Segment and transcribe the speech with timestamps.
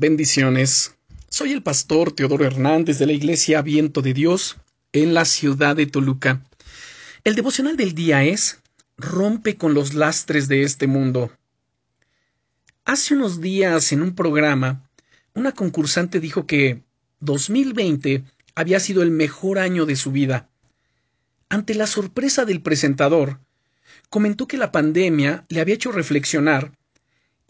[0.00, 0.94] Bendiciones.
[1.28, 4.56] Soy el pastor Teodoro Hernández de la Iglesia Viento de Dios
[4.94, 6.42] en la ciudad de Toluca.
[7.22, 8.62] El devocional del día es
[8.96, 11.30] Rompe con los lastres de este mundo.
[12.86, 14.88] Hace unos días en un programa,
[15.34, 16.82] una concursante dijo que
[17.18, 18.24] 2020
[18.54, 20.48] había sido el mejor año de su vida.
[21.50, 23.40] Ante la sorpresa del presentador,
[24.08, 26.72] comentó que la pandemia le había hecho reflexionar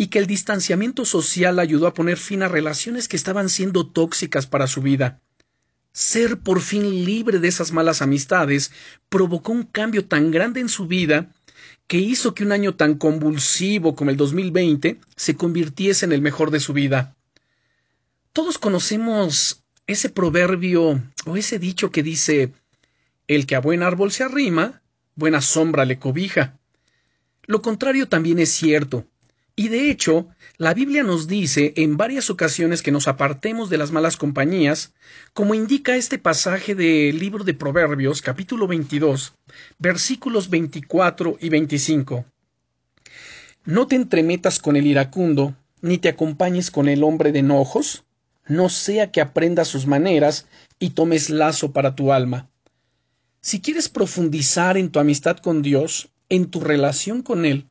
[0.00, 4.46] y que el distanciamiento social ayudó a poner fin a relaciones que estaban siendo tóxicas
[4.46, 5.20] para su vida.
[5.92, 8.72] Ser por fin libre de esas malas amistades
[9.10, 11.30] provocó un cambio tan grande en su vida
[11.86, 16.50] que hizo que un año tan convulsivo como el 2020 se convirtiese en el mejor
[16.50, 17.14] de su vida.
[18.32, 22.54] Todos conocemos ese proverbio o ese dicho que dice
[23.28, 24.80] el que a buen árbol se arrima,
[25.14, 26.58] buena sombra le cobija.
[27.44, 29.04] Lo contrario también es cierto.
[29.60, 33.92] Y de hecho, la Biblia nos dice en varias ocasiones que nos apartemos de las
[33.92, 34.94] malas compañías,
[35.34, 39.34] como indica este pasaje del libro de Proverbios, capítulo 22,
[39.78, 42.24] versículos 24 y 25.
[43.66, 48.04] No te entremetas con el iracundo, ni te acompañes con el hombre de enojos,
[48.46, 50.46] no sea que aprendas sus maneras
[50.78, 52.48] y tomes lazo para tu alma.
[53.42, 57.66] Si quieres profundizar en tu amistad con Dios, en tu relación con Él,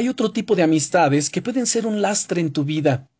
[0.00, 3.10] hay otro tipo de amistades que pueden ser un lastre en tu vida.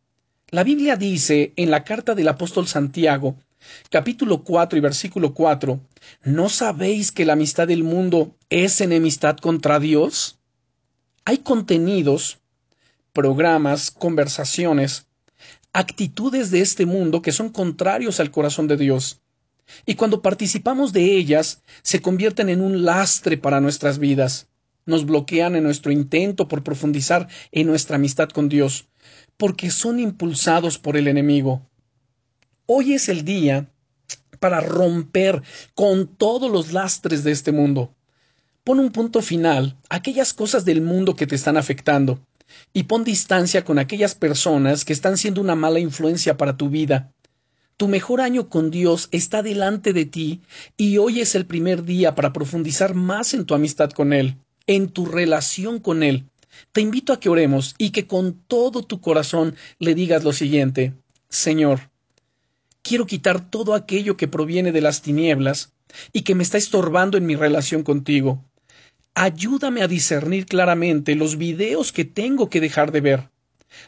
[0.49, 3.37] La Biblia dice en la carta del apóstol Santiago,
[3.91, 5.79] capítulo 4 y versículo 4,
[6.23, 10.39] ¿no sabéis que la amistad del mundo es enemistad contra Dios?
[11.23, 12.39] Hay contenidos,
[13.13, 15.05] programas, conversaciones,
[15.73, 19.21] actitudes de este mundo que son contrarios al corazón de Dios.
[19.85, 24.47] Y cuando participamos de ellas, se convierten en un lastre para nuestras vidas
[24.85, 28.87] nos bloquean en nuestro intento por profundizar en nuestra amistad con Dios,
[29.37, 31.67] porque son impulsados por el enemigo.
[32.65, 33.69] Hoy es el día
[34.39, 35.41] para romper
[35.75, 37.93] con todos los lastres de este mundo.
[38.63, 42.25] Pon un punto final a aquellas cosas del mundo que te están afectando
[42.73, 47.11] y pon distancia con aquellas personas que están siendo una mala influencia para tu vida.
[47.77, 50.41] Tu mejor año con Dios está delante de ti
[50.77, 54.89] y hoy es el primer día para profundizar más en tu amistad con Él en
[54.89, 56.25] tu relación con Él.
[56.71, 60.93] Te invito a que oremos y que con todo tu corazón le digas lo siguiente
[61.31, 61.89] Señor,
[62.81, 65.71] quiero quitar todo aquello que proviene de las tinieblas
[66.11, 68.43] y que me está estorbando en mi relación contigo.
[69.15, 73.29] Ayúdame a discernir claramente los videos que tengo que dejar de ver,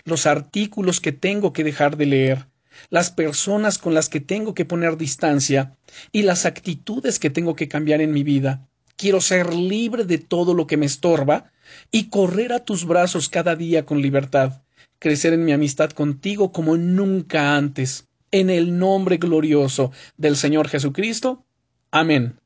[0.06, 2.48] los artículos que tengo que dejar de leer,
[2.90, 5.76] las personas con las que tengo que poner distancia
[6.14, 8.70] y las actitudes que tengo que cambiar en mi vida.
[9.04, 11.52] Quiero ser libre de todo lo que me estorba
[11.92, 14.62] y correr a tus brazos cada día con libertad,
[14.98, 18.08] crecer en mi amistad contigo como nunca antes.
[18.32, 21.44] En el nombre glorioso del Señor Jesucristo.
[21.92, 22.40] Amén.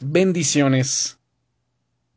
[0.00, 1.19] Bendiciones.